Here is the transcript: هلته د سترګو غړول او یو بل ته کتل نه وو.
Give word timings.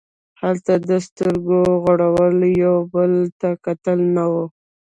هلته 0.41 0.73
د 0.89 0.91
سترګو 1.07 1.59
غړول 1.83 2.37
او 2.45 2.53
یو 2.63 2.75
بل 2.93 3.13
ته 3.39 3.49
کتل 3.65 3.99
نه 4.15 4.25
وو. 4.31 4.45